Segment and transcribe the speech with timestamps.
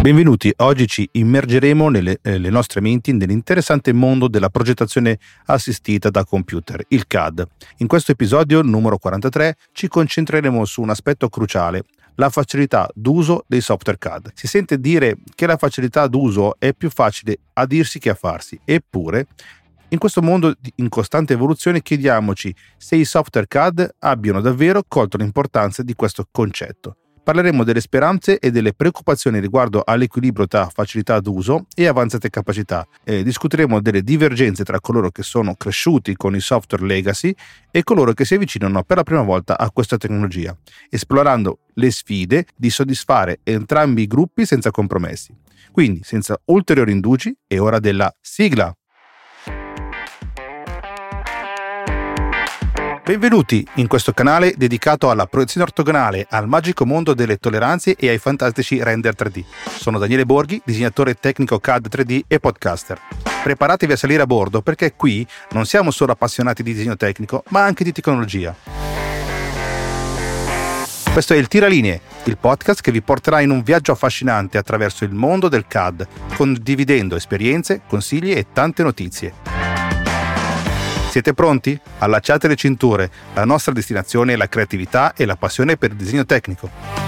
[0.00, 6.84] Benvenuti, oggi ci immergeremo nelle, nelle, nostre menti nell'interessante mondo della progettazione assistita da computer,
[6.90, 7.44] il CAD.
[7.78, 11.82] In questo episodio numero 43 ci concentreremo su un aspetto cruciale,
[12.14, 14.30] la facilità d'uso dei software CAD.
[14.34, 18.58] Si sente dire che la facilità d'uso è più facile a dirsi che a farsi,
[18.64, 19.26] eppure
[19.88, 25.82] in questo mondo in costante evoluzione chiediamoci se i software CAD abbiano davvero colto l'importanza
[25.82, 31.86] di questo concetto parleremo delle speranze e delle preoccupazioni riguardo all'equilibrio tra facilità d'uso e
[31.86, 32.88] avanzate capacità.
[33.04, 37.34] Eh, discuteremo delle divergenze tra coloro che sono cresciuti con i software legacy
[37.70, 40.56] e coloro che si avvicinano per la prima volta a questa tecnologia,
[40.88, 45.36] esplorando le sfide di soddisfare entrambi i gruppi senza compromessi.
[45.70, 48.74] Quindi, senza ulteriori indugi, è ora della sigla.
[53.08, 58.18] Benvenuti in questo canale dedicato alla proiezione ortogonale, al magico mondo delle tolleranze e ai
[58.18, 59.44] fantastici render 3D.
[59.78, 63.00] Sono Daniele Borghi, disegnatore tecnico CAD 3D e podcaster.
[63.42, 67.64] Preparatevi a salire a bordo perché qui non siamo solo appassionati di disegno tecnico, ma
[67.64, 68.54] anche di tecnologia.
[71.10, 75.14] Questo è il Tiralinee, il podcast che vi porterà in un viaggio affascinante attraverso il
[75.14, 76.06] mondo del CAD,
[76.36, 79.57] condividendo esperienze, consigli e tante notizie.
[81.08, 81.78] Siete pronti?
[82.00, 86.26] Allacciate le cinture, la nostra destinazione è la creatività e la passione per il disegno
[86.26, 87.07] tecnico.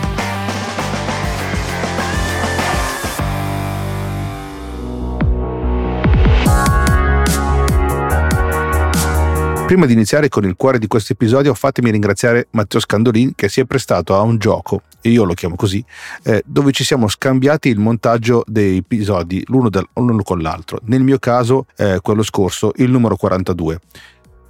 [9.70, 13.60] Prima di iniziare con il cuore di questo episodio, fatemi ringraziare Matteo Scandolin che si
[13.60, 15.84] è prestato a un gioco, e io lo chiamo così,
[16.24, 20.80] eh, dove ci siamo scambiati il montaggio dei episodi l'uno, dal, l'uno con l'altro.
[20.86, 23.78] Nel mio caso, eh, quello scorso, il numero 42.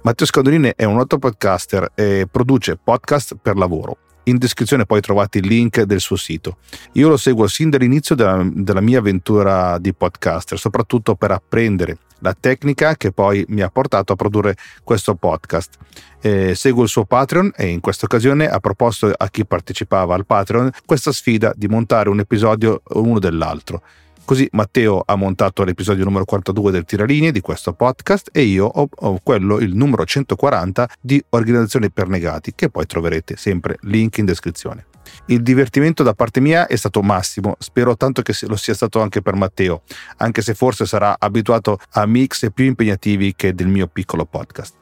[0.01, 3.97] Matteo Scandolin è un noto podcaster e produce podcast per lavoro.
[4.23, 6.57] In descrizione poi trovate il link del suo sito.
[6.93, 12.35] Io lo seguo sin dall'inizio della, della mia avventura di podcaster, soprattutto per apprendere la
[12.37, 15.77] tecnica che poi mi ha portato a produrre questo podcast.
[16.21, 20.25] Eh, seguo il suo Patreon e in questa occasione ha proposto a chi partecipava al
[20.25, 23.81] Patreon questa sfida di montare un episodio uno dell'altro.
[24.23, 28.87] Così Matteo ha montato l'episodio numero 42 del Tiralinee di questo podcast e io ho,
[28.89, 34.25] ho, quello, il numero 140 di Organizzazione per Negati, che poi troverete sempre link in
[34.25, 34.85] descrizione.
[35.27, 39.21] Il divertimento da parte mia è stato massimo, spero tanto che lo sia stato anche
[39.21, 39.83] per Matteo,
[40.17, 44.75] anche se forse sarà abituato a mix più impegnativi che del mio piccolo podcast.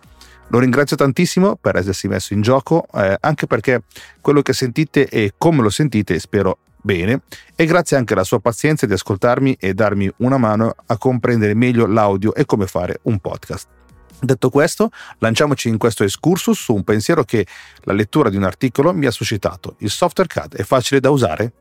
[0.50, 3.84] Lo ringrazio tantissimo per essersi messo in gioco, eh, anche perché
[4.20, 7.22] quello che sentite e come lo sentite spero bene
[7.56, 11.86] e grazie anche alla sua pazienza di ascoltarmi e darmi una mano a comprendere meglio
[11.86, 13.79] l'audio e come fare un podcast.
[14.22, 17.46] Detto questo, lanciamoci in questo excursus su un pensiero che
[17.84, 19.76] la lettura di un articolo mi ha suscitato.
[19.80, 21.54] Il software CAD è facile da usare?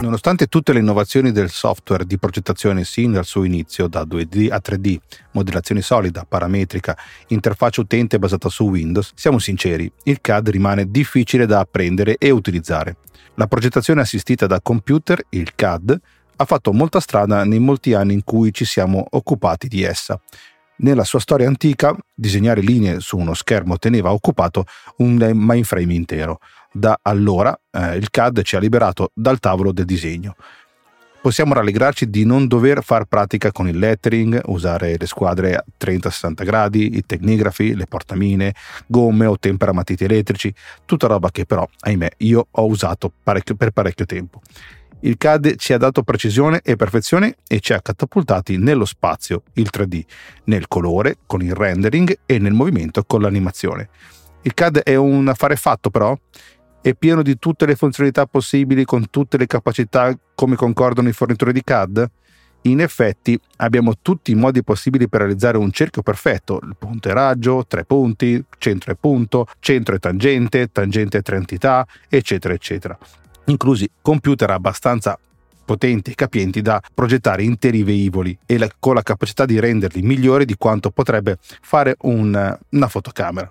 [0.00, 4.60] Nonostante tutte le innovazioni del software di progettazione sin dal suo inizio, da 2D a
[4.62, 4.98] 3D,
[5.30, 6.98] modellazione solida, parametrica,
[7.28, 12.96] interfaccia utente basata su Windows, siamo sinceri, il CAD rimane difficile da apprendere e utilizzare.
[13.36, 15.98] La progettazione assistita da computer, il CAD,
[16.36, 20.20] ha fatto molta strada nei molti anni in cui ci siamo occupati di essa.
[20.76, 24.64] Nella sua storia antica, disegnare linee su uno schermo teneva occupato
[24.98, 26.40] un mainframe intero.
[26.72, 30.34] Da allora eh, il CAD ci ha liberato dal tavolo del disegno.
[31.24, 36.44] Possiamo rallegrarci di non dover far pratica con il lettering, usare le squadre a 30-60
[36.44, 38.54] gradi, i tecnigrafi, le portamine,
[38.86, 40.52] gomme o temperamatiti elettrici,
[40.84, 44.42] tutta roba che però, ahimè, io ho usato parecchio, per parecchio tempo.
[45.04, 49.68] Il CAD ci ha dato precisione e perfezione e ci ha catapultati nello spazio, il
[49.70, 50.00] 3D,
[50.44, 53.90] nel colore, con il rendering e nel movimento con l'animazione.
[54.40, 56.18] Il CAD è un affare fatto però?
[56.80, 61.52] È pieno di tutte le funzionalità possibili con tutte le capacità come concordano i fornitori
[61.52, 62.10] di CAD?
[62.62, 67.12] In effetti abbiamo tutti i modi possibili per realizzare un cerchio perfetto, il punto e
[67.12, 72.98] raggio, tre punti, centro e punto, centro e tangente, tangente e tre entità, eccetera, eccetera
[73.46, 75.18] inclusi computer abbastanza
[75.64, 80.44] potenti e capienti da progettare interi velivoli e la, con la capacità di renderli migliori
[80.44, 83.50] di quanto potrebbe fare un, una fotocamera.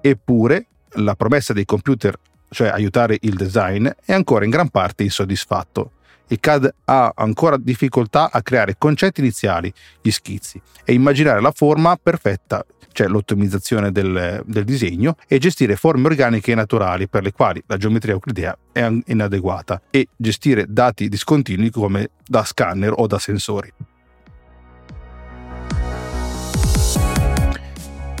[0.00, 2.16] Eppure la promessa dei computer,
[2.50, 5.92] cioè aiutare il design, è ancora in gran parte insoddisfatto.
[6.30, 11.96] Il CAD ha ancora difficoltà a creare concetti iniziali, gli schizzi, e immaginare la forma
[12.00, 17.62] perfetta cioè l'ottimizzazione del, del disegno, e gestire forme organiche e naturali per le quali
[17.66, 23.72] la geometria euclidea è inadeguata, e gestire dati discontinui come da scanner o da sensori.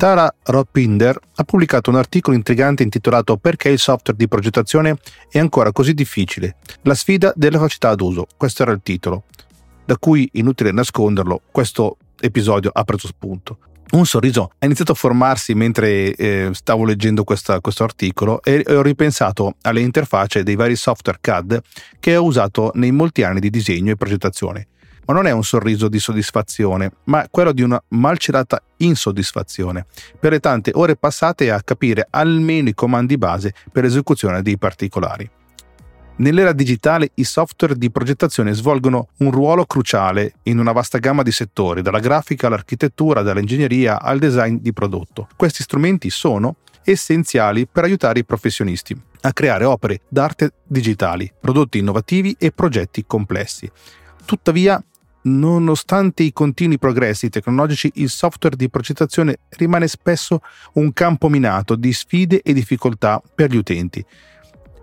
[0.00, 4.96] Tara Ropinder ha pubblicato un articolo intrigante intitolato Perché il software di progettazione
[5.28, 6.56] è ancora così difficile?
[6.84, 8.26] La sfida della facilità d'uso.
[8.34, 9.24] Questo era il titolo,
[9.84, 13.58] da cui, inutile nasconderlo, questo episodio ha preso spunto.
[13.90, 18.80] Un sorriso ha iniziato a formarsi mentre eh, stavo leggendo questa, questo articolo e ho
[18.80, 21.60] ripensato alle interfacce dei vari software CAD
[22.00, 24.68] che ho usato nei molti anni di disegno e progettazione
[25.06, 29.86] ma non è un sorriso di soddisfazione, ma quello di una malcelata insoddisfazione
[30.18, 35.28] per le tante ore passate a capire almeno i comandi base per l'esecuzione dei particolari.
[36.16, 41.32] Nell'era digitale i software di progettazione svolgono un ruolo cruciale in una vasta gamma di
[41.32, 45.28] settori, dalla grafica all'architettura, dall'ingegneria al design di prodotto.
[45.34, 52.36] Questi strumenti sono essenziali per aiutare i professionisti a creare opere d'arte digitali, prodotti innovativi
[52.38, 53.70] e progetti complessi.
[54.24, 54.82] Tuttavia,
[55.22, 60.40] Nonostante i continui progressi tecnologici, il software di progettazione rimane spesso
[60.74, 64.04] un campo minato di sfide e difficoltà per gli utenti.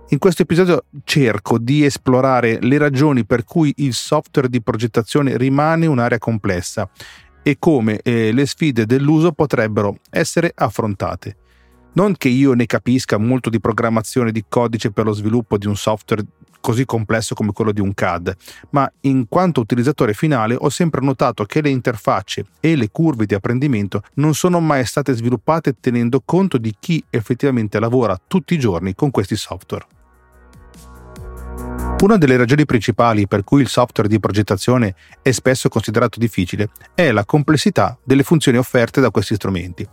[0.10, 5.86] In questo episodio cerco di esplorare le ragioni per cui il software di progettazione rimane
[5.86, 6.90] un'area complessa
[7.44, 11.38] e come eh, le sfide dell'uso potrebbero essere affrontate.
[11.98, 15.76] Non che io ne capisca molto di programmazione di codice per lo sviluppo di un
[15.76, 16.24] software
[16.62, 18.36] così complesso come quello di un CAD,
[18.70, 23.34] ma in quanto utilizzatore finale ho sempre notato che le interfacce e le curve di
[23.34, 28.94] apprendimento non sono mai state sviluppate tenendo conto di chi effettivamente lavora tutti i giorni
[28.94, 29.88] con questi software.
[32.04, 34.94] Una delle ragioni principali per cui il software di progettazione
[35.24, 39.88] è spesso considerato difficile è la complessità delle funzioni offerte da questi strumenti.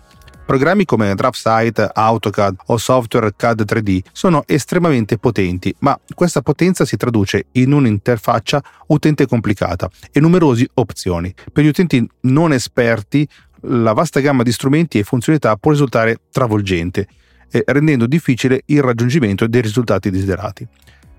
[0.47, 6.99] Programmi come DraftSite, AutoCAD o software CAD 3D sono estremamente potenti, ma questa potenza si
[6.99, 11.35] traduce in un'interfaccia utente complicata e numerose opzioni.
[11.51, 13.27] Per gli utenti non esperti,
[13.63, 17.09] la vasta gamma di strumenti e funzionalità può risultare travolgente,
[17.65, 20.69] rendendo difficile il raggiungimento dei risultati desiderati.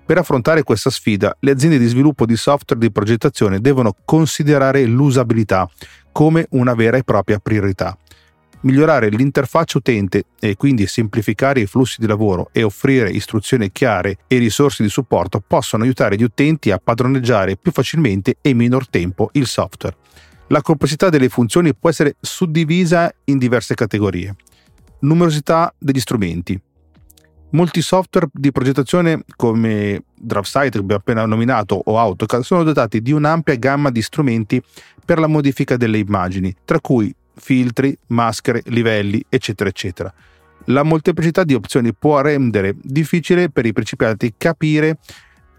[0.06, 5.68] Per affrontare questa sfida, le aziende di sviluppo di software di progettazione devono considerare l'usabilità
[6.12, 7.98] come una vera e propria priorità
[8.66, 14.38] migliorare l'interfaccia utente e quindi semplificare i flussi di lavoro e offrire istruzioni chiare e
[14.38, 19.30] risorse di supporto possono aiutare gli utenti a padroneggiare più facilmente e in minor tempo
[19.32, 19.96] il software.
[20.48, 24.34] La complessità delle funzioni può essere suddivisa in diverse categorie.
[25.00, 26.60] Numerosità degli strumenti.
[27.50, 33.12] Molti software di progettazione come DraftSite che abbiamo appena nominato o AutoCAD sono dotati di
[33.12, 34.60] un'ampia gamma di strumenti
[35.04, 40.12] per la modifica delle immagini, tra cui filtri, maschere, livelli, eccetera, eccetera.
[40.66, 44.98] La molteplicità di opzioni può rendere difficile per i principianti capire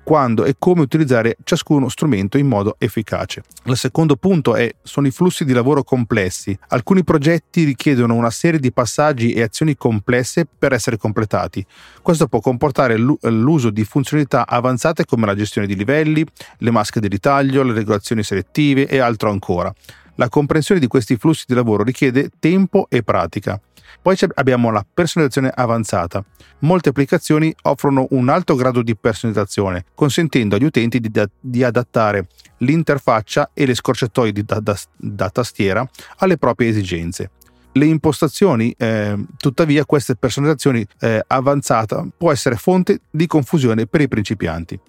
[0.08, 3.44] quando e come utilizzare ciascuno strumento in modo efficace.
[3.66, 6.58] Il secondo punto è, sono i flussi di lavoro complessi.
[6.70, 11.66] Alcuni progetti richiedono una serie di passaggi e azioni complesse per essere completati.
[12.02, 16.26] Questo può comportare l'uso di funzionalità avanzate come la gestione di livelli,
[16.60, 19.74] le maschere di ritaglio, le regolazioni selettive e altro ancora.
[20.18, 23.60] La comprensione di questi flussi di lavoro richiede tempo e pratica.
[24.02, 26.24] Poi abbiamo la personalizzazione avanzata.
[26.60, 32.28] Molte applicazioni offrono un alto grado di personalizzazione, consentendo agli utenti di, da- di adattare
[32.58, 35.88] l'interfaccia e le scorciatoie da-, da-, da tastiera
[36.18, 37.32] alle proprie esigenze
[37.78, 44.08] le impostazioni, eh, tuttavia queste personalizzazioni eh, avanzate può essere fonte di confusione per i
[44.08, 44.80] principianti.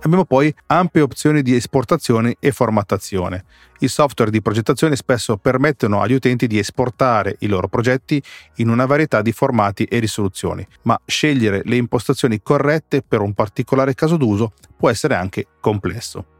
[0.00, 3.44] Abbiamo poi ampie opzioni di esportazione e formattazione.
[3.80, 8.22] I software di progettazione spesso permettono agli utenti di esportare i loro progetti
[8.56, 13.94] in una varietà di formati e risoluzioni, ma scegliere le impostazioni corrette per un particolare
[13.94, 16.37] caso d'uso può essere anche complesso.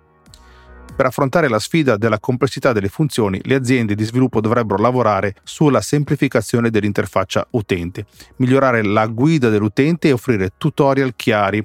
[0.99, 5.81] Per affrontare la sfida della complessità delle funzioni, le aziende di sviluppo dovrebbero lavorare sulla
[5.81, 8.07] semplificazione dell'interfaccia utente,
[8.39, 11.65] migliorare la guida dell'utente e offrire tutorial chiari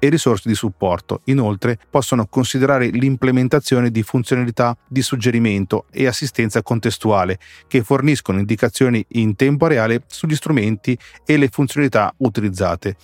[0.00, 1.20] e risorse di supporto.
[1.26, 9.36] Inoltre possono considerare l'implementazione di funzionalità di suggerimento e assistenza contestuale che forniscono indicazioni in
[9.36, 12.96] tempo reale sugli strumenti e le funzionalità utilizzate,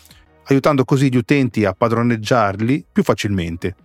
[0.46, 3.76] aiutando così gli utenti a padroneggiarli più facilmente.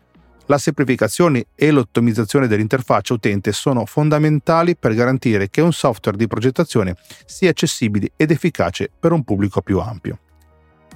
[0.47, 6.97] La semplificazione e l'ottimizzazione dell'interfaccia utente sono fondamentali per garantire che un software di progettazione
[7.25, 10.19] sia accessibile ed efficace per un pubblico più ampio.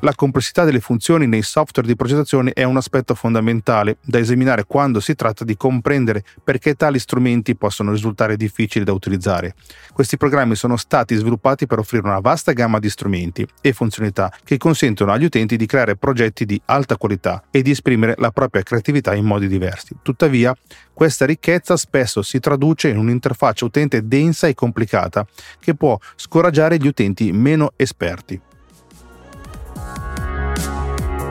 [0.02, 5.00] La complessità delle funzioni nei software di progettazione è un aspetto fondamentale da esaminare quando
[5.00, 9.56] si tratta di comprendere perché tali strumenti possono risultare difficili da utilizzare.
[9.92, 14.58] Questi programmi sono stati sviluppati per offrire una vasta gamma di strumenti e funzionalità che
[14.58, 19.16] consentono agli utenti di creare progetti di alta qualità e di esprimere la propria creatività
[19.16, 19.96] in modi diversi.
[20.04, 20.56] Tuttavia,
[20.94, 25.26] questa ricchezza spesso si traduce in un'interfaccia utente densa e complicata
[25.60, 28.40] che può scoraggiare gli utenti meno esperti.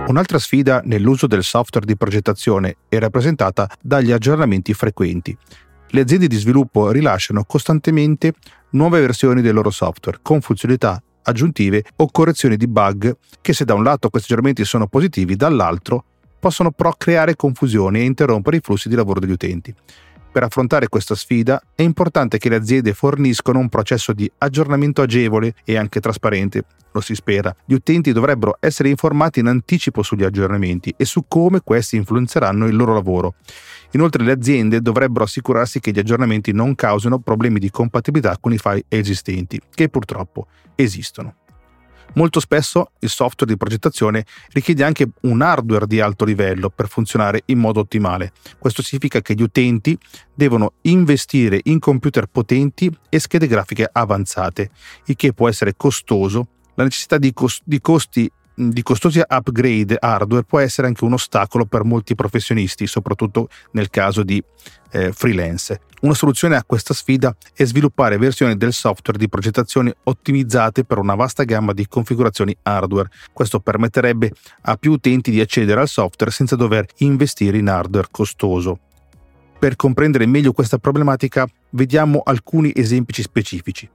[0.09, 5.37] Un'altra sfida nell'uso del software di progettazione è rappresentata dagli aggiornamenti frequenti.
[5.89, 8.35] Le aziende di sviluppo rilasciano costantemente
[8.71, 13.75] nuove versioni del loro software con funzionalità aggiuntive o correzioni di bug che se da
[13.75, 16.05] un lato questi aggiornamenti sono positivi, dall'altro
[16.39, 19.75] possono però creare confusione e interrompere i flussi di lavoro degli utenti.
[20.37, 25.55] Per affrontare questa sfida è importante che le aziende forniscano un processo di aggiornamento agevole
[25.65, 27.57] e anche trasparente, lo si spera.
[27.65, 32.77] Gli utenti dovrebbero essere informati in anticipo sugli aggiornamenti e su come questi influenzeranno il
[32.77, 33.37] loro lavoro.
[33.93, 38.59] Inoltre le aziende dovrebbero assicurarsi che gli aggiornamenti non causino problemi di compatibilità con i
[38.59, 41.46] file esistenti, che purtroppo esistono.
[42.15, 47.43] Molto spesso il software di progettazione richiede anche un hardware di alto livello per funzionare
[47.47, 48.33] in modo ottimale.
[48.59, 49.99] Questo significa che gli utenti
[50.35, 54.71] devono investire in computer potenti e schede grafiche avanzate,
[55.07, 56.49] il che può essere costoso.
[56.75, 61.67] La necessità di, cost- di costi di costosi upgrade hardware può essere anche un ostacolo
[61.67, 64.43] per molti professionisti, soprattutto nel caso di
[64.93, 65.81] eh, freelance.
[66.01, 71.15] Una soluzione a questa sfida è sviluppare versioni del software di progettazione ottimizzate per una
[71.15, 73.11] vasta gamma di configurazioni hardware.
[73.33, 74.33] Questo permetterebbe
[74.63, 78.79] a più utenti di accedere al software senza dover investire in hardware costoso.
[79.59, 83.89] Per comprendere meglio questa problematica, vediamo alcuni esempi specifici.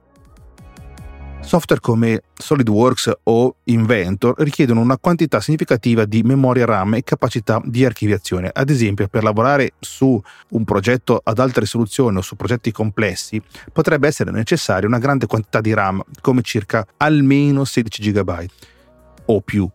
[1.44, 7.84] Software come SolidWorks o Inventor richiedono una quantità significativa di memoria RAM e capacità di
[7.84, 8.50] archiviazione.
[8.52, 10.20] Ad esempio, per lavorare su
[10.50, 15.60] un progetto ad alta risoluzione o su progetti complessi, potrebbe essere necessaria una grande quantità
[15.60, 18.44] di RAM, come circa almeno 16 GB
[19.26, 19.68] o più,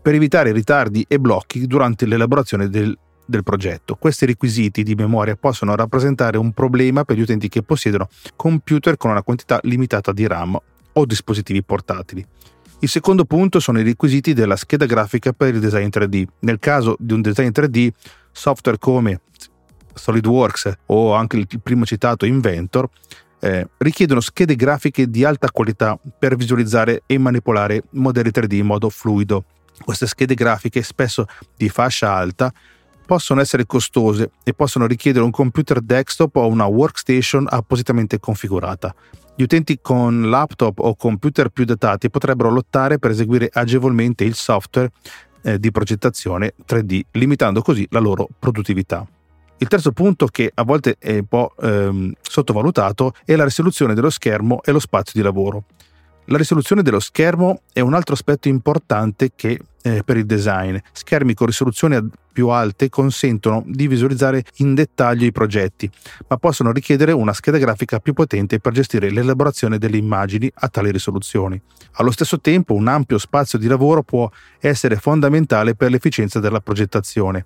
[0.00, 3.94] per evitare ritardi e blocchi durante l'elaborazione del del progetto.
[3.94, 9.10] Questi requisiti di memoria possono rappresentare un problema per gli utenti che possiedono computer con
[9.10, 10.58] una quantità limitata di RAM
[10.94, 12.24] o dispositivi portatili.
[12.80, 16.24] Il secondo punto sono i requisiti della scheda grafica per il design 3D.
[16.40, 17.88] Nel caso di un design 3D,
[18.30, 19.20] software come
[19.94, 22.88] SolidWorks o anche il primo citato Inventor
[23.40, 28.88] eh, richiedono schede grafiche di alta qualità per visualizzare e manipolare modelli 3D in modo
[28.90, 29.44] fluido.
[29.84, 32.52] Queste schede grafiche, spesso di fascia alta,
[33.04, 38.94] possono essere costose e possono richiedere un computer desktop o una workstation appositamente configurata.
[39.36, 44.92] Gli utenti con laptop o computer più datati potrebbero lottare per eseguire agevolmente il software
[45.42, 49.06] eh, di progettazione 3D, limitando così la loro produttività.
[49.58, 54.10] Il terzo punto che a volte è un po' ehm, sottovalutato è la risoluzione dello
[54.10, 55.64] schermo e lo spazio di lavoro.
[56.28, 60.74] La risoluzione dello schermo è un altro aspetto importante che, eh, per il design.
[60.92, 61.98] Schermi con risoluzioni
[62.32, 65.88] più alte consentono di visualizzare in dettaglio i progetti,
[66.26, 70.90] ma possono richiedere una scheda grafica più potente per gestire l'elaborazione delle immagini a tali
[70.90, 71.60] risoluzioni.
[71.96, 77.44] Allo stesso tempo, un ampio spazio di lavoro può essere fondamentale per l'efficienza della progettazione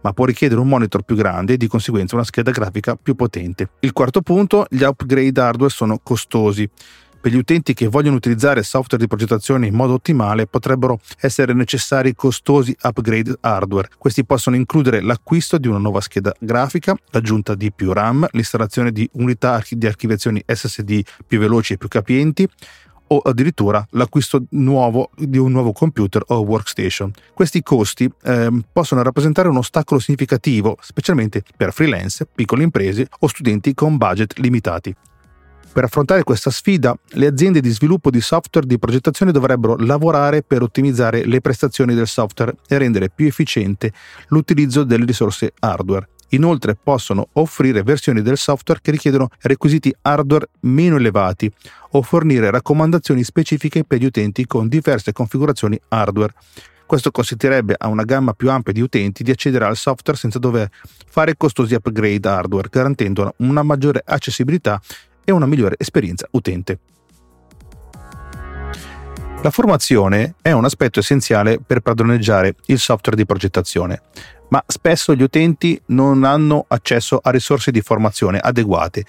[0.00, 3.70] ma può richiedere un monitor più grande e di conseguenza una scheda grafica più potente.
[3.80, 6.68] Il quarto punto, gli upgrade hardware sono costosi.
[7.20, 12.14] Per gli utenti che vogliono utilizzare software di progettazione in modo ottimale potrebbero essere necessari
[12.14, 13.88] costosi upgrade hardware.
[13.98, 19.08] Questi possono includere l'acquisto di una nuova scheda grafica, l'aggiunta di più RAM, l'installazione di
[19.14, 22.48] unità di archiviazione SSD più veloci e più capienti,
[23.08, 27.10] o addirittura l'acquisto nuovo di un nuovo computer o workstation.
[27.34, 33.74] Questi costi eh, possono rappresentare un ostacolo significativo, specialmente per freelance, piccole imprese o studenti
[33.74, 34.94] con budget limitati.
[35.72, 40.62] Per affrontare questa sfida, le aziende di sviluppo di software di progettazione dovrebbero lavorare per
[40.62, 43.92] ottimizzare le prestazioni del software e rendere più efficiente
[44.28, 46.08] l'utilizzo delle risorse hardware.
[46.30, 51.50] Inoltre possono offrire versioni del software che richiedono requisiti hardware meno elevati
[51.92, 56.34] o fornire raccomandazioni specifiche per gli utenti con diverse configurazioni hardware.
[56.84, 60.70] Questo consentirebbe a una gamma più ampia di utenti di accedere al software senza dover
[61.06, 64.80] fare costosi upgrade hardware, garantendo una maggiore accessibilità
[65.28, 66.78] e una migliore esperienza utente.
[69.42, 74.00] La formazione è un aspetto essenziale per padroneggiare il software di progettazione,
[74.48, 79.04] ma spesso gli utenti non hanno accesso a risorse di formazione adeguate.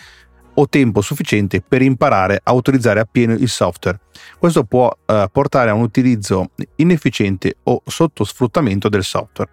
[0.55, 4.01] o tempo sufficiente per imparare a utilizzare appieno il software.
[4.37, 9.49] Questo può eh, portare a un utilizzo inefficiente o sottosfruttamento del software.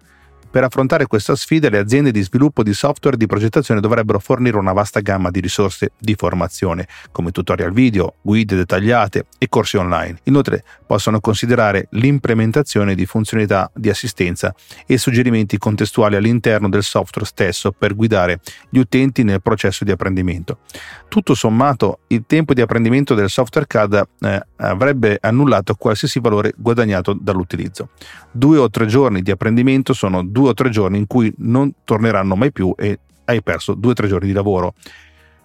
[0.57, 4.73] Per affrontare questa sfida le aziende di sviluppo di software di progettazione dovrebbero fornire una
[4.73, 10.17] vasta gamma di risorse di formazione, come tutorial video, guide dettagliate e corsi online.
[10.23, 14.51] Inoltre possono considerare l'implementazione di funzionalità di assistenza
[14.87, 18.39] e suggerimenti contestuali all'interno del software stesso per guidare
[18.71, 20.61] gli utenti nel processo di apprendimento.
[21.07, 27.13] Tutto sommato, il tempo di apprendimento del software CAD eh, avrebbe annullato qualsiasi valore guadagnato
[27.13, 27.89] dall'utilizzo.
[28.31, 32.35] Due o tre giorni di apprendimento sono due o tre giorni in cui non torneranno
[32.35, 34.73] mai più e hai perso due o tre giorni di lavoro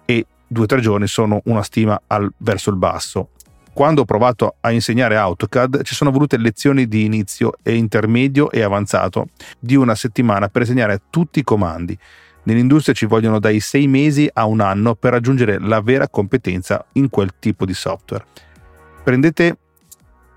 [0.05, 3.29] e due o tre giorni sono una stima al, verso il basso.
[3.73, 8.61] Quando ho provato a insegnare AutoCAD ci sono volute lezioni di inizio e intermedio e
[8.61, 9.29] avanzato
[9.59, 11.97] di una settimana per insegnare tutti i comandi.
[12.43, 17.09] Nell'industria ci vogliono dai sei mesi a un anno per raggiungere la vera competenza in
[17.09, 18.25] quel tipo di software.
[19.03, 19.57] Prendete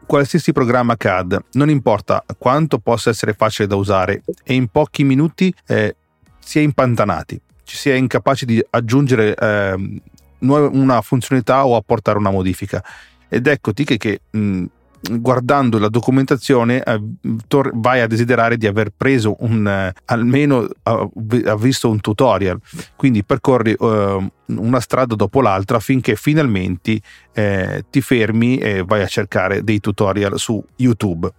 [0.06, 5.52] qualsiasi programma CAD, non importa quanto possa essere facile da usare e in pochi minuti
[5.66, 5.96] eh,
[6.38, 10.00] si è impantanati, ci si è incapaci di aggiungere eh,
[10.38, 12.82] una funzionalità o apportare una modifica.
[13.28, 14.64] Ed eccoti che, che mh,
[15.10, 17.00] guardando la documentazione eh,
[17.74, 22.58] vai a desiderare di aver preso un eh, almeno ha visto un tutorial.
[22.96, 27.00] Quindi percorri eh, una strada dopo l'altra finché finalmente
[27.32, 31.30] eh, ti fermi e vai a cercare dei tutorial su YouTube.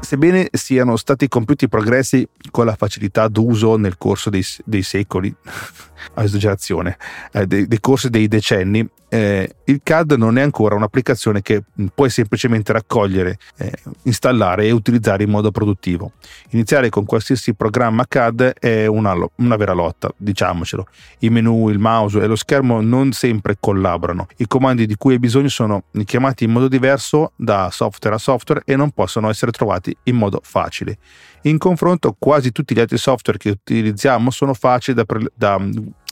[0.00, 5.32] Sebbene siano stati compiuti progressi con la facilità d'uso nel corso dei, dei secoli,
[6.16, 6.96] esagerazione,
[7.32, 12.10] eh, dei, dei, corsi dei decenni, eh, il CAD non è ancora un'applicazione che puoi
[12.10, 13.72] semplicemente raccogliere, eh,
[14.04, 16.12] installare e utilizzare in modo produttivo.
[16.50, 20.86] Iniziare con qualsiasi programma CAD è una, una vera lotta, diciamocelo.
[21.20, 24.28] I menu, il mouse e lo schermo non sempre collaborano.
[24.36, 28.62] I comandi di cui hai bisogno sono chiamati in modo diverso da software a software
[28.64, 30.98] e non possono essere trovati in modo facile.
[31.42, 35.58] In confronto quasi tutti gli altri software che utilizziamo sono facili da, da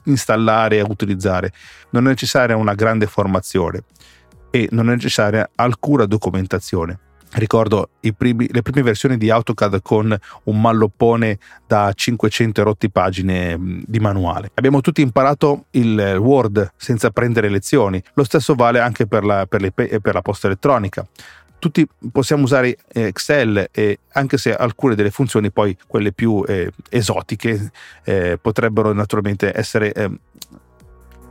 [0.05, 1.53] installare e utilizzare.
[1.91, 3.85] Non è necessaria una grande formazione
[4.51, 7.01] e non è necessaria alcuna documentazione.
[7.31, 13.99] Ricordo primi, le prime versioni di AutoCAD con un malloppone da 500 rotti pagine di
[13.99, 14.51] manuale.
[14.55, 18.03] Abbiamo tutti imparato il Word senza prendere lezioni.
[18.15, 21.07] Lo stesso vale anche per la, per le, per la posta elettronica
[21.59, 26.71] tutti possiamo usare eh, Excel e anche se alcune delle funzioni poi quelle più eh,
[26.89, 27.71] esotiche
[28.05, 30.19] eh, potrebbero naturalmente essere ehm,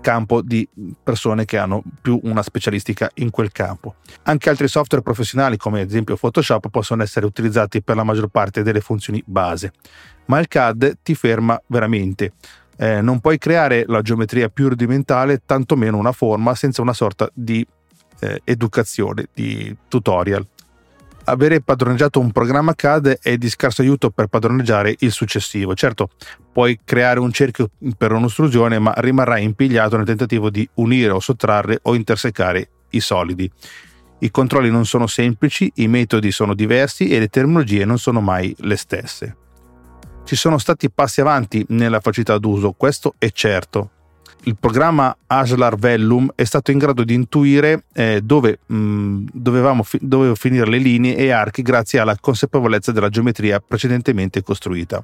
[0.01, 0.67] campo di
[1.03, 3.95] persone che hanno più una specialistica in quel campo.
[4.23, 8.63] Anche altri software professionali come ad esempio Photoshop possono essere utilizzati per la maggior parte
[8.63, 9.73] delle funzioni base,
[10.25, 12.33] ma il CAD ti ferma veramente.
[12.77, 17.65] Eh, non puoi creare la geometria più rudimentale, tantomeno una forma, senza una sorta di
[18.19, 20.45] eh, educazione, di tutorial.
[21.25, 25.75] Avere padroneggiato un programma CAD è di scarso aiuto per padroneggiare il successivo.
[25.75, 26.09] Certo,
[26.53, 31.79] puoi creare un cerchio per un'ostruzione, ma rimarrai impigliato nel tentativo di unire o sottrarre
[31.81, 33.51] o intersecare i solidi.
[34.19, 38.55] I controlli non sono semplici, i metodi sono diversi e le terminologie non sono mai
[38.59, 39.35] le stesse.
[40.23, 43.91] Ci sono stati passi avanti nella facilità d'uso, questo è certo,
[44.43, 49.99] il programma Aslar Vellum è stato in grado di intuire eh, dove mh, dovevamo fi-
[50.01, 55.03] dovevo finire le linee e archi grazie alla consapevolezza della geometria precedentemente costruita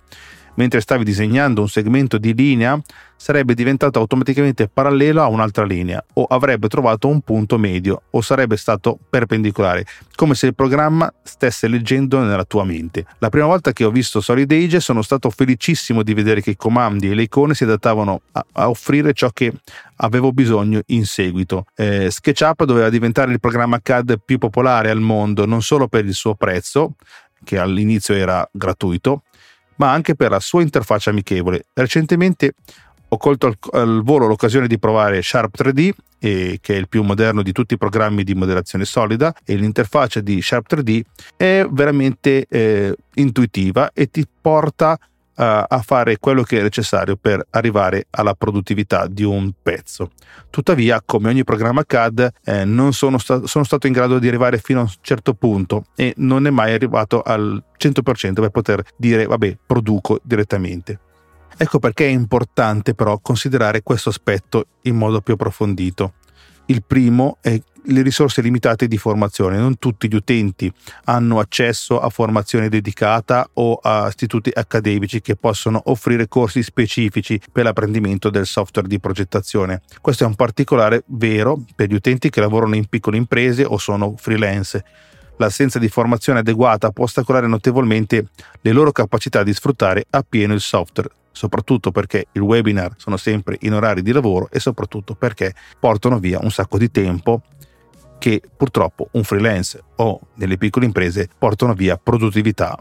[0.56, 2.80] mentre stavi disegnando un segmento di linea
[3.16, 8.58] sarebbe diventato automaticamente parallelo a un'altra linea o avrebbe trovato un punto medio o sarebbe
[8.58, 9.86] stato perpendicolare,
[10.16, 13.06] come se il programma stesse leggendo nella tua mente.
[13.20, 16.58] La prima volta che ho visto Solid Age sono stato felicissimo di vedere che i
[16.58, 19.54] comandi e le icone si adattavano a, a offrire ciò che
[19.98, 21.66] avevo bisogno in seguito.
[21.76, 26.14] Eh, SketchUp doveva diventare il programma CAD più popolare al mondo non solo per il
[26.14, 26.96] suo prezzo,
[27.44, 29.24] che all'inizio era gratuito,
[29.78, 31.66] ma anche per la sua interfaccia amichevole.
[31.74, 32.54] Recentemente
[33.14, 37.04] ho colto al, al volo l'occasione di provare Sharp 3D, eh, che è il più
[37.04, 41.02] moderno di tutti i programmi di modellazione solida, e l'interfaccia di Sharp 3D
[41.38, 45.00] è veramente eh, intuitiva e ti porta a
[45.36, 50.12] a fare quello che è necessario per arrivare alla produttività di un pezzo.
[50.50, 54.58] Tuttavia, come ogni programma CAD, eh, non sono, sta- sono, stato in grado di arrivare
[54.60, 59.26] fino a un certo punto e non è mai arrivato al 100% per poter dire
[59.26, 61.00] vabbè, produco direttamente.
[61.56, 66.14] Ecco perché è importante però considerare questo aspetto in modo più approfondito.
[66.68, 69.58] Il primo è le risorse limitate di formazione.
[69.58, 70.72] Non tutti gli utenti
[71.06, 77.66] hanno accesso a formazione dedicata o a istituti accademici che possono offrire corsi specifici per
[77.66, 79.82] l'apprendimento del software di progettazione.
[80.00, 84.16] Questo è un particolare vero per gli utenti che lavorano in piccole imprese o sono
[84.18, 84.84] freelance.
[85.38, 88.28] L'assenza di formazione adeguata può ostacolare notevolmente
[88.62, 93.74] le loro capacità di sfruttare appieno il software soprattutto perché i webinar sono sempre in
[93.74, 97.42] orari di lavoro e soprattutto perché portano via un sacco di tempo
[98.20, 102.78] che purtroppo un freelance o delle piccole imprese portano via produttività.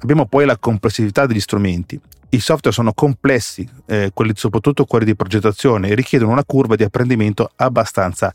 [0.00, 2.00] Abbiamo poi la complessità degli strumenti.
[2.30, 6.82] I software sono complessi, eh, quelli, soprattutto quelli di progettazione, e richiedono una curva di
[6.82, 8.34] apprendimento abbastanza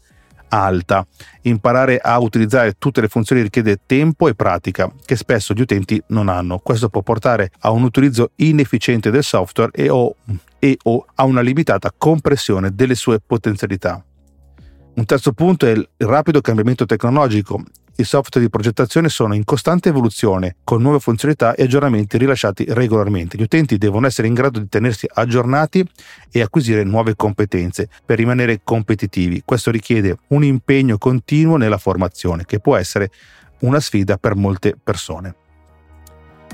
[0.51, 1.05] alta.
[1.43, 6.29] Imparare a utilizzare tutte le funzioni richiede tempo e pratica che spesso gli utenti non
[6.29, 6.59] hanno.
[6.59, 10.15] Questo può portare a un utilizzo inefficiente del software e o,
[10.59, 14.03] e o a una limitata compressione delle sue potenzialità.
[14.93, 17.63] Un terzo punto è il rapido cambiamento tecnologico.
[18.01, 23.37] I software di progettazione sono in costante evoluzione, con nuove funzionalità e aggiornamenti rilasciati regolarmente.
[23.37, 25.87] Gli utenti devono essere in grado di tenersi aggiornati
[26.31, 29.43] e acquisire nuove competenze per rimanere competitivi.
[29.45, 33.11] Questo richiede un impegno continuo nella formazione, che può essere
[33.59, 35.35] una sfida per molte persone.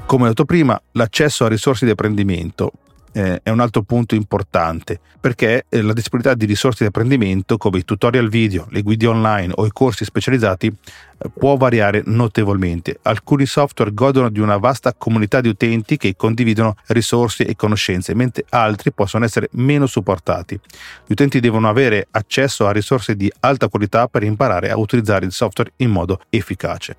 [0.05, 2.73] Come ho detto prima, l'accesso a risorse di apprendimento
[3.17, 7.79] eh, è un altro punto importante perché eh, la disponibilità di risorse di apprendimento come
[7.79, 12.99] i tutorial video, le guide online o i corsi specializzati eh, può variare notevolmente.
[13.01, 18.45] Alcuni software godono di una vasta comunità di utenti che condividono risorse e conoscenze, mentre
[18.49, 20.53] altri possono essere meno supportati.
[20.53, 25.31] Gli utenti devono avere accesso a risorse di alta qualità per imparare a utilizzare il
[25.31, 26.95] software in modo efficace.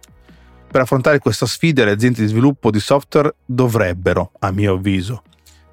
[0.71, 5.23] Per affrontare questa sfida le aziende di sviluppo di software dovrebbero, a mio avviso,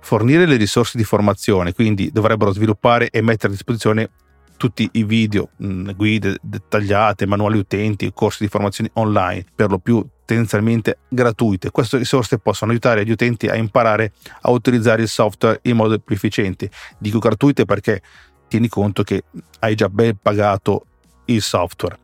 [0.06, 4.12] fornire le risorse di formazione, quindi dovrebbero sviluppare e mettere a disposizione
[4.56, 10.08] tutti i video, mm, guide dettagliate, manuali utenti, corsi di formazione online, per lo più
[10.24, 11.72] tendenzialmente gratuite.
[11.72, 16.14] Queste risorse possono aiutare gli utenti a imparare a utilizzare il software in modo più
[16.14, 16.70] efficiente.
[17.00, 18.04] Dico gratuite perché
[18.48, 19.24] tieni conto che
[19.62, 20.86] hai già ben pagato
[21.26, 21.98] il software.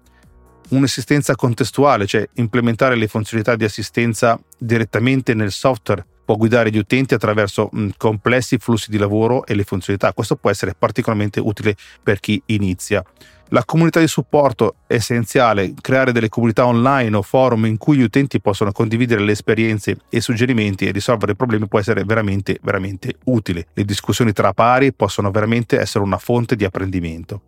[0.70, 7.14] Un'assistenza contestuale, cioè implementare le funzionalità di assistenza direttamente nel software può guidare gli utenti
[7.14, 10.14] attraverso mh, complessi flussi di lavoro e le funzionalità.
[10.14, 13.04] Questo può essere particolarmente utile per chi inizia.
[13.50, 18.02] La comunità di supporto è essenziale, creare delle comunità online o forum in cui gli
[18.02, 23.68] utenti possono condividere le esperienze e suggerimenti e risolvere problemi può essere veramente, veramente utile.
[23.74, 27.42] Le discussioni tra pari possono veramente essere una fonte di apprendimento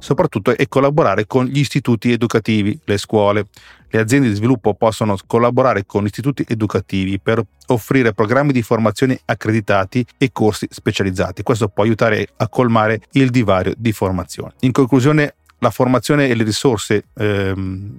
[0.00, 3.46] soprattutto e collaborare con gli istituti educativi, le scuole.
[3.92, 10.04] Le aziende di sviluppo possono collaborare con istituti educativi per offrire programmi di formazione accreditati
[10.18, 11.42] e corsi specializzati.
[11.42, 14.54] Questo può aiutare a colmare il divario di formazione.
[14.60, 17.98] In conclusione, la formazione e le risorse ehm,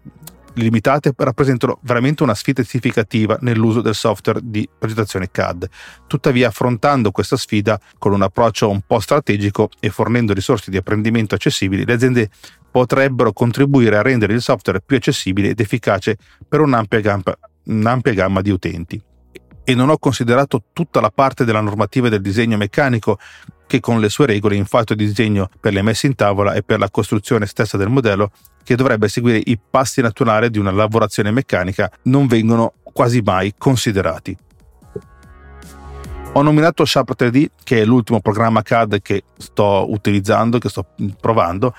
[0.55, 5.69] limitate rappresentano veramente una sfida significativa nell'uso del software di progettazione CAD.
[6.07, 11.35] Tuttavia, affrontando questa sfida con un approccio un po' strategico e fornendo risorse di apprendimento
[11.35, 12.29] accessibili, le aziende
[12.69, 18.41] potrebbero contribuire a rendere il software più accessibile ed efficace per un'ampia gamma, un'ampia gamma
[18.41, 19.01] di utenti.
[19.63, 23.19] E non ho considerato tutta la parte della normativa del disegno meccanico
[23.67, 26.61] che con le sue regole in fatto di disegno per le messe in tavola e
[26.61, 28.31] per la costruzione stessa del modello,
[28.63, 34.37] che dovrebbe seguire i passi naturali di una lavorazione meccanica, non vengono quasi mai considerati.
[36.33, 40.85] Ho nominato Sharp 3D, che è l'ultimo programma CAD che sto utilizzando, che sto
[41.19, 41.75] provando,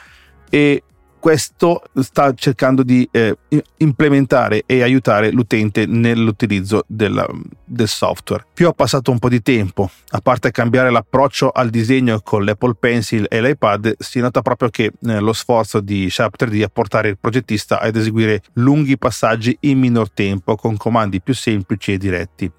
[0.51, 0.83] e
[1.23, 3.39] questo sta cercando di eh,
[3.77, 7.25] implementare e aiutare l'utente nell'utilizzo del,
[7.65, 8.45] del, software.
[8.53, 12.75] Più ho passato un po' di tempo, a parte cambiare l'approccio al disegno con l'Apple
[12.75, 17.11] Pencil e l'iPad, si nota proprio che eh, lo sforzo di Sharp 3D a portare
[17.11, 22.51] il progettista ad eseguire lunghi passaggi in minor tempo con comandi più semplici e diretti.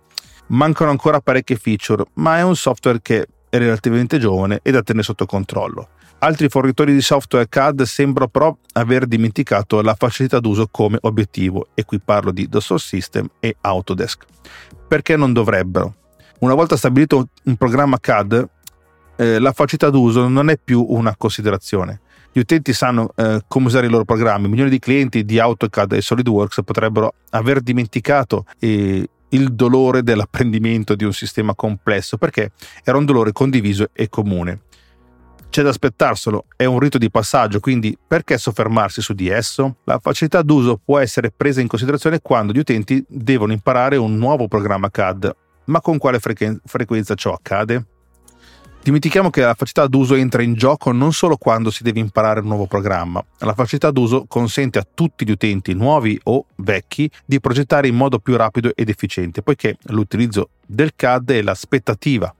[0.47, 5.25] Mancano ancora parecchie feature, ma è un software che relativamente giovane e da tenere sotto
[5.25, 5.89] controllo.
[6.19, 11.83] Altri fornitori di software CAD sembrano però aver dimenticato la facilità d'uso come obiettivo, e
[11.83, 14.23] qui parlo di Dassault System e Autodesk.
[14.87, 15.95] Perché non dovrebbero?
[16.39, 18.47] Una volta stabilito un programma CAD,
[19.17, 21.99] eh, la facilità d'uso non è più una considerazione.
[22.31, 24.47] Gli utenti sanno eh, come usare i loro programmi.
[24.47, 31.03] Milioni di clienti di AutoCAD e SolidWorks potrebbero aver dimenticato eh, il dolore dell'apprendimento di
[31.03, 32.51] un sistema complesso perché
[32.83, 34.61] era un dolore condiviso e comune
[35.53, 39.75] c'è da aspettarselo, è un rito di passaggio, quindi perché soffermarsi su di esso?
[39.83, 44.47] La facilità d'uso può essere presa in considerazione quando gli utenti devono imparare un nuovo
[44.47, 45.31] programma CAD,
[45.65, 47.85] ma con quale frequen- frequenza ciò accade?
[48.83, 52.47] Dimentichiamo che la facilità d'uso entra in gioco non solo quando si deve imparare un
[52.47, 53.23] nuovo programma.
[53.37, 58.19] La facilità d'uso consente a tutti gli utenti, nuovi o vecchi, di progettare in modo
[58.19, 62.35] più rapido ed efficiente, poiché l'utilizzo del CAD è l'aspettativa,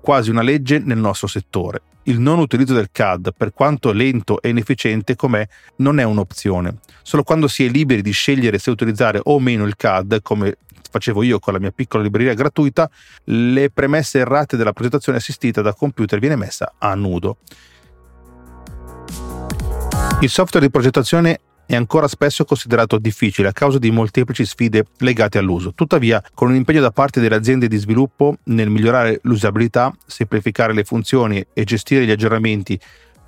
[0.00, 1.82] quasi una legge nel nostro settore.
[2.04, 6.76] Il non utilizzo del CAD, per quanto lento e inefficiente com'è, non è un'opzione.
[7.02, 10.56] Solo quando si è liberi di scegliere se utilizzare o meno il CAD, come
[10.96, 12.90] facevo io con la mia piccola libreria gratuita,
[13.24, 17.38] le premesse errate della progettazione assistita da computer viene messa a nudo.
[20.20, 25.38] Il software di progettazione è ancora spesso considerato difficile a causa di molteplici sfide legate
[25.38, 25.74] all'uso.
[25.74, 30.84] Tuttavia, con un impegno da parte delle aziende di sviluppo nel migliorare l'usabilità, semplificare le
[30.84, 32.80] funzioni e gestire gli aggiornamenti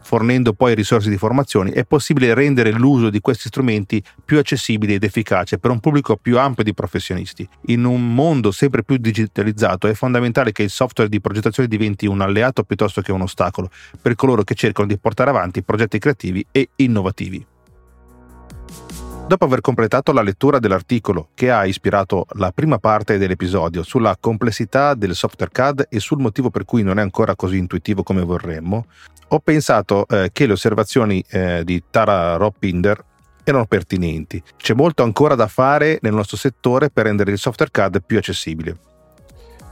[0.09, 5.05] fornendo poi risorse di formazione, è possibile rendere l'uso di questi strumenti più accessibile ed
[5.05, 7.47] efficace per un pubblico più ampio di professionisti.
[7.66, 12.23] In un mondo sempre più digitalizzato è fondamentale che il software di progettazione diventi un
[12.23, 13.68] alleato piuttosto che un ostacolo
[14.01, 17.58] per coloro che cercano di portare avanti progetti creativi e innovativi.
[19.29, 24.95] Dopo aver completato la lettura dell'articolo che ha ispirato la prima parte dell'episodio sulla complessità
[24.95, 28.87] del software CAD e sul motivo per cui non è ancora così intuitivo come vorremmo,
[29.29, 33.05] ho pensato eh, che le osservazioni eh, di Tara Roppinder
[33.45, 34.43] erano pertinenti.
[34.57, 38.79] C'è molto ancora da fare nel nostro settore per rendere il software CAD più accessibile.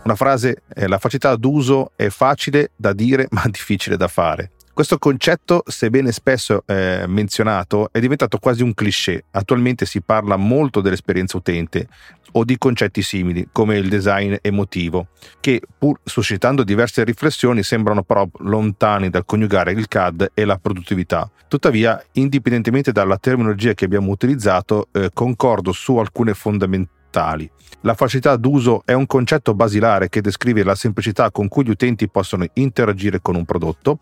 [0.05, 4.51] Una frase, eh, la facilità d'uso è facile da dire ma difficile da fare.
[4.77, 9.25] Questo concetto, sebbene spesso eh, menzionato, è diventato quasi un cliché.
[9.31, 11.89] Attualmente si parla molto dell'esperienza utente
[12.33, 15.07] o di concetti simili, come il design emotivo,
[15.41, 21.31] che pur suscitando diverse riflessioni sembrano però lontani dal coniugare il CAD e la produttività.
[21.49, 27.51] Tuttavia, indipendentemente dalla terminologia che abbiamo utilizzato, eh, concordo su alcune fondamentali.
[27.81, 32.11] La facilità d'uso è un concetto basilare che descrive la semplicità con cui gli utenti
[32.11, 34.01] possono interagire con un prodotto.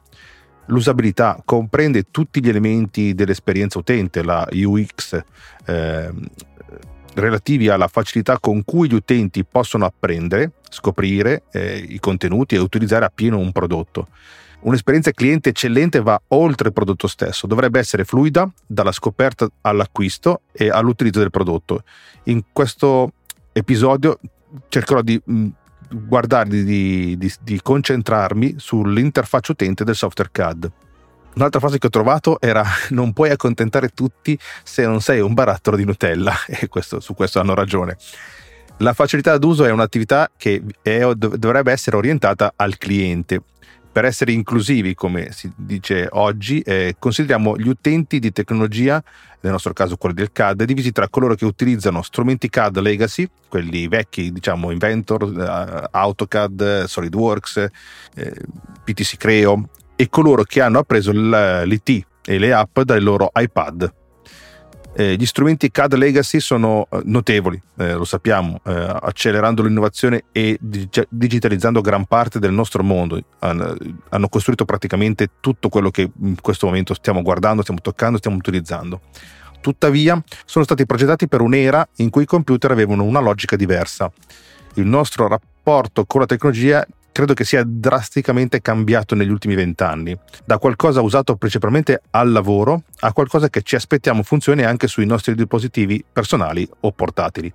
[0.66, 5.22] L'usabilità comprende tutti gli elementi dell'esperienza utente, la UX,
[5.66, 6.10] eh,
[7.14, 13.04] relativi alla facilità con cui gli utenti possono apprendere, scoprire eh, i contenuti e utilizzare
[13.04, 14.08] appieno un prodotto.
[14.60, 20.70] Un'esperienza cliente eccellente va oltre il prodotto stesso, dovrebbe essere fluida dalla scoperta all'acquisto e
[20.70, 21.84] all'utilizzo del prodotto.
[22.24, 23.12] In questo
[23.52, 24.18] episodio
[24.68, 25.20] cercherò di
[25.88, 30.70] mh, guardare di, di, di concentrarmi sull'interfaccia utente del software CAD.
[31.34, 35.76] Un'altra frase che ho trovato era non puoi accontentare tutti se non sei un barattolo
[35.76, 37.96] di Nutella e questo, su questo hanno ragione.
[38.78, 43.42] La facilità d'uso è un'attività che è, dovrebbe essere orientata al cliente.
[43.94, 49.00] Per essere inclusivi, come si dice oggi, eh, consideriamo gli utenti di tecnologia,
[49.38, 53.86] nel nostro caso quelli del CAD, divisi tra coloro che utilizzano strumenti CAD legacy, quelli
[53.86, 57.68] vecchi, diciamo Inventor, uh, AutoCAD, SolidWorks,
[58.16, 58.34] eh,
[58.82, 63.94] PTC Creo, e coloro che hanno appreso l'IT e le app dai loro iPad.
[64.96, 70.56] Eh, gli strumenti CAD Legacy sono eh, notevoli, eh, lo sappiamo, eh, accelerando l'innovazione e
[70.60, 73.20] dig- digitalizzando gran parte del nostro mondo.
[73.40, 78.36] Han, hanno costruito praticamente tutto quello che in questo momento stiamo guardando, stiamo toccando, stiamo
[78.36, 79.00] utilizzando.
[79.60, 84.12] Tuttavia, sono stati progettati per un'era in cui i computer avevano una logica diversa.
[84.74, 90.58] Il nostro rapporto con la tecnologia credo che sia drasticamente cambiato negli ultimi vent'anni, da
[90.58, 96.04] qualcosa usato principalmente al lavoro a qualcosa che ci aspettiamo funzioni anche sui nostri dispositivi
[96.12, 97.52] personali o portatili.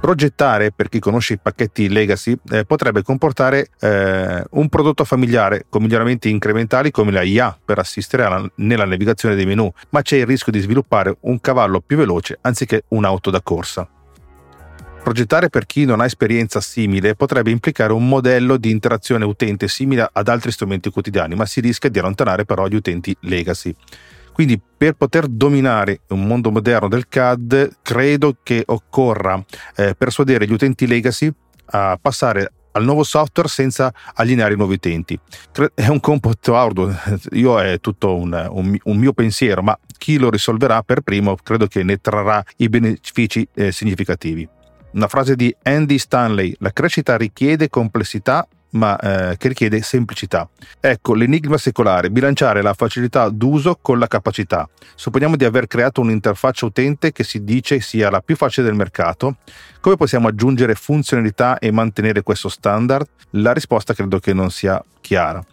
[0.00, 5.82] Progettare, per chi conosce i pacchetti legacy, eh, potrebbe comportare eh, un prodotto familiare con
[5.82, 10.26] miglioramenti incrementali come la IA per assistere alla, nella navigazione dei menu, ma c'è il
[10.26, 13.88] rischio di sviluppare un cavallo più veloce anziché un'auto da corsa.
[15.08, 20.06] Progettare per chi non ha esperienza simile potrebbe implicare un modello di interazione utente simile
[20.12, 23.74] ad altri strumenti quotidiani, ma si rischia di allontanare però gli utenti legacy.
[24.34, 29.42] Quindi per poter dominare un mondo moderno del CAD credo che occorra
[29.76, 31.32] eh, persuadere gli utenti legacy
[31.70, 35.18] a passare al nuovo software senza allineare i nuovi utenti.
[35.72, 36.94] È un compito arduo,
[37.32, 41.66] io è tutto un, un, un, mio pensiero, ma chi lo risolverà per primo credo
[41.66, 44.56] che ne trarrà i benefici eh, significativi.
[44.90, 50.48] Una frase di Andy Stanley, la crescita richiede complessità ma eh, che richiede semplicità.
[50.80, 54.68] Ecco l'enigma secolare, bilanciare la facilità d'uso con la capacità.
[54.94, 59.36] Supponiamo di aver creato un'interfaccia utente che si dice sia la più facile del mercato.
[59.80, 63.06] Come possiamo aggiungere funzionalità e mantenere questo standard?
[63.30, 65.44] La risposta credo che non sia chiara.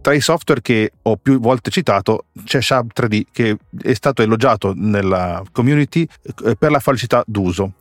[0.00, 4.72] Tra i software che ho più volte citato c'è Shab 3D che è stato elogiato
[4.76, 6.06] nella community
[6.44, 7.72] eh, per la facilità d'uso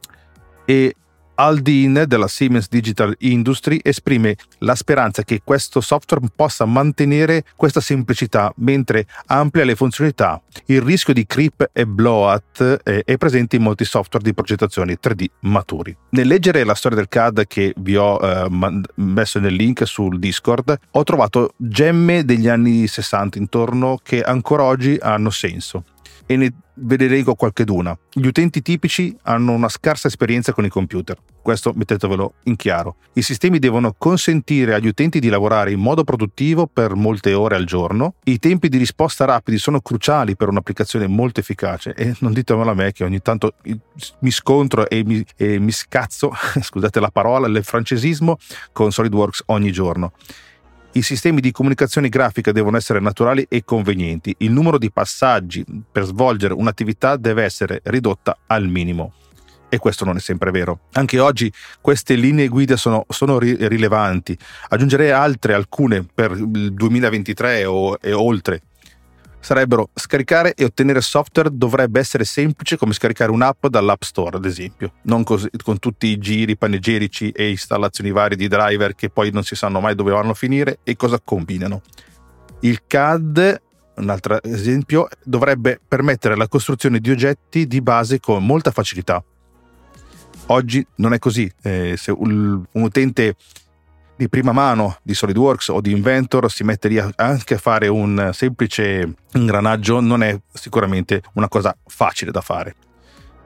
[0.66, 0.96] e
[1.36, 8.54] Aldin della Siemens Digital Industry esprime la speranza che questo software possa mantenere questa semplicità
[8.58, 10.42] mentre amplia le funzionalità.
[10.66, 15.26] Il rischio di creep e blowout eh, è presente in molti software di progettazione 3D
[15.42, 15.96] maturi.
[16.12, 18.48] Nel leggere la storia del CAD che vi ho eh,
[18.96, 24.98] messo nel link sul Discord, ho trovato gemme degli anni 60 intorno che ancora oggi
[25.02, 25.84] hanno senso
[26.26, 27.98] e ne vedremo qualcheduna.
[28.12, 32.98] Gli utenti tipici hanno una scarsa esperienza con i computer, questo mettetevelo in chiaro.
[33.14, 37.66] I sistemi devono consentire agli utenti di lavorare in modo produttivo per molte ore al
[37.66, 42.72] giorno, i tempi di risposta rapidi sono cruciali per un'applicazione molto efficace e non ditemelo
[42.72, 43.54] a me che ogni tanto
[44.20, 48.38] mi scontro e mi, e mi scazzo, scusate la parola, il francesismo
[48.74, 50.14] con SolidWorks ogni giorno.
[50.96, 54.34] I sistemi di comunicazione grafica devono essere naturali e convenienti.
[54.38, 59.12] Il numero di passaggi per svolgere un'attività deve essere ridotta al minimo.
[59.68, 60.80] E questo non è sempre vero.
[60.94, 64.38] Anche oggi queste linee guida sono, sono rilevanti.
[64.70, 68.62] Aggiungerei altre, alcune per il 2023 o, e oltre
[69.46, 74.94] sarebbero scaricare e ottenere software dovrebbe essere semplice come scaricare un'app dall'App Store, ad esempio,
[75.04, 79.44] non così, con tutti i giri panegirici e installazioni varie di driver che poi non
[79.44, 81.84] si sanno mai dove vanno a finire e cosa combinano.
[82.62, 83.62] Il CAD
[83.98, 89.24] un altro esempio, dovrebbe permettere la costruzione di oggetti di base con molta facilità.
[90.48, 91.50] Oggi non è così.
[91.62, 93.36] Eh, se un, un utente
[94.18, 98.30] di prima mano di SolidWorks o di Inventor si mette lì anche a fare un
[98.34, 102.76] semplice ingranaggio non è sicuramente una cosa facile da fare.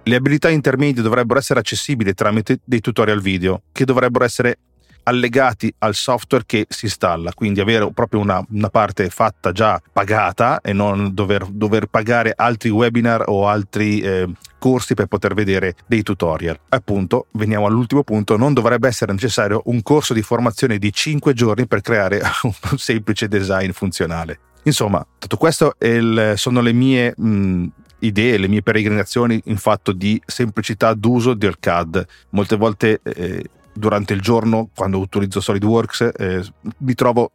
[0.04, 4.60] Le abilità intermedie dovrebbero essere accessibili tramite dei tutorial video che dovrebbero essere
[5.10, 10.62] allegati al software che si installa, quindi avere proprio una, una parte fatta già pagata
[10.62, 16.04] e non dover, dover pagare altri webinar o altri eh, corsi per poter vedere dei
[16.04, 16.60] tutorial.
[16.70, 21.66] Appunto, veniamo all'ultimo punto, non dovrebbe essere necessario un corso di formazione di 5 giorni
[21.68, 24.40] per creare un semplice design funzionale.
[24.64, 27.66] Insomma, tutto questo il, sono le mie mh,
[28.00, 32.06] idee, le mie peregrinazioni in fatto di semplicità d'uso del CAD.
[32.32, 33.44] Molte volte eh,
[33.74, 36.44] durante il giorno quando utilizzo SolidWorks eh,
[36.80, 37.32] mi trovo,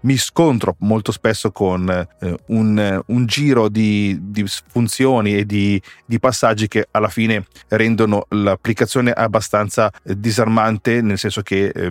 [0.00, 6.18] mi scontro molto spesso con eh, un, un, giro di, di funzioni e di, di,
[6.18, 11.90] passaggi che alla fine rendono l'applicazione abbastanza eh, disarmante, nel senso che eh,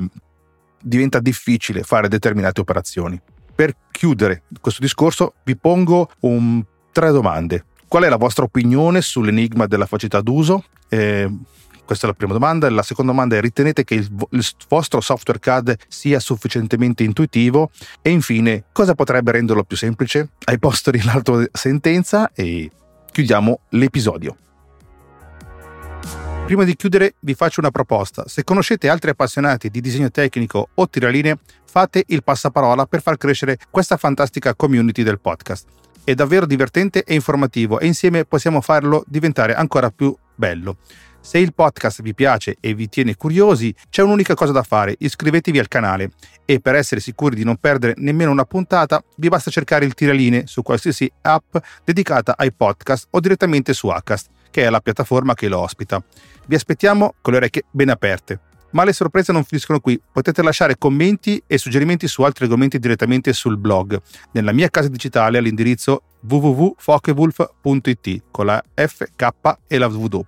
[0.82, 3.19] diventa difficile fare determinate operazioni.
[3.54, 7.65] Per chiudere questo discorso vi pongo un, tre domande.
[7.88, 10.63] Qual è la vostra opinione sull'enigma della facilità d'uso?
[11.89, 12.69] Questa è la prima domanda.
[12.69, 17.71] La seconda domanda è ritenete che il, il vostro software CAD sia sufficientemente intuitivo?
[18.04, 20.30] E infine, cosa potrebbe renderlo più semplice?
[20.43, 22.69] Hai posto in alto sentenza e
[23.12, 24.36] chiudiamo l'episodio.
[26.45, 28.28] Prima di chiudere vi faccio una proposta.
[28.28, 33.58] Se conoscete altri appassionati di disegno tecnico o tiralinee, fate il passaparola per far crescere
[33.71, 35.65] questa fantastica community del podcast.
[36.04, 40.78] È davvero divertente e informativo e insieme possiamo farlo diventare ancora più bello.
[41.21, 45.60] Se il podcast vi piace e vi tiene curiosi, c'è un'unica cosa da fare, iscrivetevi
[45.60, 46.12] al canale
[46.45, 50.47] e per essere sicuri di non perdere nemmeno una puntata, vi basta cercare il tiraline
[50.47, 55.49] su qualsiasi app dedicata ai podcast o direttamente su Acast, che è la piattaforma che
[55.49, 56.01] lo ospita.
[56.47, 58.39] Vi aspettiamo con le orecchie ben aperte.
[58.71, 63.34] Ma le sorprese non finiscono qui, potete lasciare commenti e suggerimenti su altri argomenti direttamente
[63.34, 63.99] sul blog,
[64.32, 69.29] nella mia casa digitale all'indirizzo www.fokewolf.it con la F, K
[69.67, 70.25] e la W.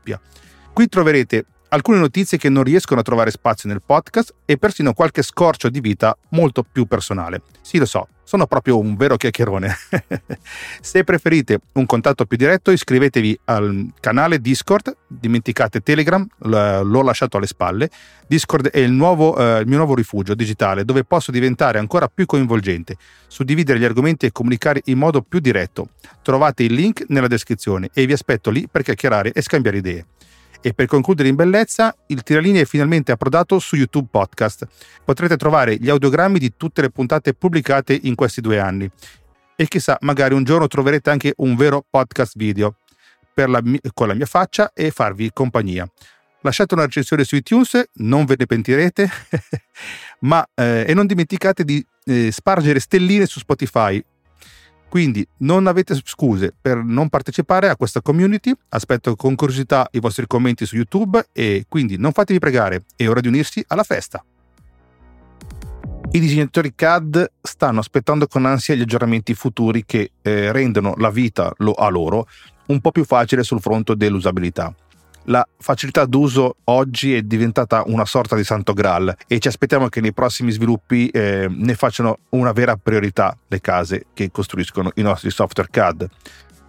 [0.73, 5.21] Qui troverete alcune notizie che non riescono a trovare spazio nel podcast e persino qualche
[5.21, 7.41] scorcio di vita molto più personale.
[7.62, 9.75] Sì, lo so, sono proprio un vero chiacchierone.
[10.79, 17.47] Se preferite un contatto più diretto, iscrivetevi al canale Discord, dimenticate Telegram, l'ho lasciato alle
[17.47, 17.89] spalle.
[18.27, 22.25] Discord è il, nuovo, eh, il mio nuovo rifugio digitale dove posso diventare ancora più
[22.25, 22.95] coinvolgente,
[23.27, 25.89] suddividere gli argomenti e comunicare in modo più diretto.
[26.21, 30.05] Trovate il link nella descrizione e vi aspetto lì per chiacchierare e scambiare idee.
[30.62, 34.67] E per concludere in bellezza, il Tiralini è finalmente approdato su YouTube Podcast.
[35.04, 38.89] Potrete trovare gli audiogrammi di tutte le puntate pubblicate in questi due anni.
[39.56, 42.76] E chissà, magari un giorno troverete anche un vero podcast video
[43.34, 43.62] la,
[43.93, 45.89] con la mia faccia e farvi compagnia.
[46.41, 49.10] Lasciate una recensione su iTunes, non ve ne pentirete,
[50.21, 54.04] ma eh, e non dimenticate di eh, spargere stelline su Spotify
[54.91, 60.27] quindi non avete scuse per non partecipare a questa community, aspetto con curiosità i vostri
[60.27, 64.21] commenti su YouTube e quindi non fatevi pregare, è ora di unirsi alla festa.
[66.12, 71.54] I disegnatori CAD stanno aspettando con ansia gli aggiornamenti futuri che eh, rendono la vita
[71.60, 72.27] lo, a loro
[72.65, 74.75] un po' più facile sul fronte dell'usabilità.
[75.25, 80.02] La facilità d'uso oggi è diventata una sorta di santo graal e ci aspettiamo che
[80.02, 85.29] nei prossimi sviluppi eh, ne facciano una vera priorità le case che costruiscono i nostri
[85.29, 86.10] software CAD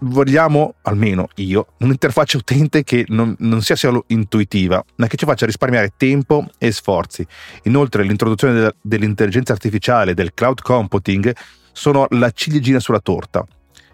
[0.04, 5.46] vogliamo, almeno io, un'interfaccia utente che non, non, sia solo intuitiva, ma che ci faccia
[5.46, 7.26] risparmiare tempo e sforzi.
[7.64, 11.34] Inoltre l'introduzione de- dell'intelligenza artificiale, del cloud computing,
[11.72, 13.46] sono la ciliegina sulla torta.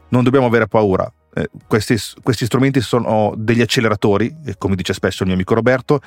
[0.09, 1.13] Non dobbiamo avere paura.
[1.39, 6.01] Eh, questi, questi, strumenti sono degli acceleratori, eh, come dice spesso il mio amico Roberto,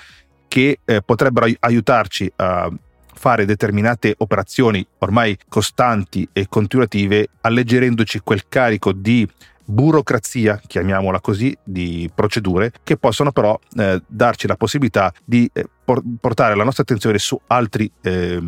[0.47, 2.69] che eh, potrebbero aiutarci a
[3.13, 9.27] fare determinate operazioni ormai costanti e continuative, alleggerendoci quel carico di
[9.63, 16.03] burocrazia, chiamiamola così, di procedure che possono però eh, darci la possibilità di eh, por-
[16.19, 18.41] portare la nostra attenzione su altri, eh,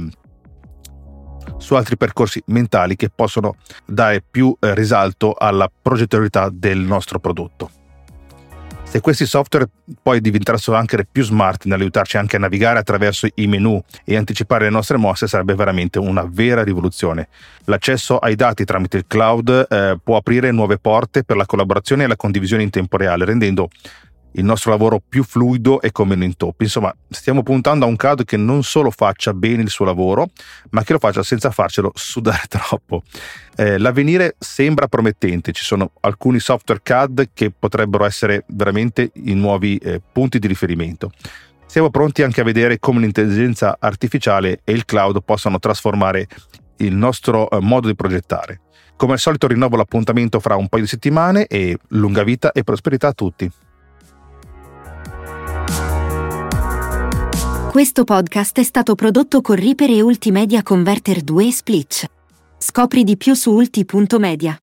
[1.58, 7.70] su altri percorsi mentali che possono dare più eh, risalto alla progettualità del nostro prodotto.
[8.94, 9.68] Se questi software
[10.04, 14.70] poi diventassero anche più smart nell'aiutarci anche a navigare attraverso i menu e anticipare le
[14.70, 17.28] nostre mosse sarebbe veramente una vera rivoluzione.
[17.64, 22.08] L'accesso ai dati tramite il cloud eh, può aprire nuove porte per la collaborazione e
[22.08, 23.70] la condivisione in tempo reale, rendendo
[24.34, 26.64] il nostro lavoro più fluido e con meno intoppi.
[26.64, 30.30] Insomma, stiamo puntando a un CAD che non solo faccia bene il suo lavoro,
[30.72, 33.04] ma che lo faccia senza farcelo sudare troppo.
[33.56, 39.78] Eh, l'avvenire sembra promettente, ci sono alcuni software CAD che potrebbero essere veramente i nuovi
[39.78, 41.12] eh, punti di riferimento.
[41.66, 46.28] Siamo pronti anche a vedere come l'intelligenza artificiale e il cloud possano trasformare
[46.78, 48.62] il nostro eh, modo di progettare.
[48.96, 53.08] Come al solito rinnovo l'appuntamento fra un paio di settimane e lunga vita e prosperità
[53.08, 53.52] a tutti.
[57.74, 62.06] Questo podcast è stato prodotto con Reaper e Ultimedia Converter 2 Splitch.
[62.60, 64.63] Scopri di più su ulti.media.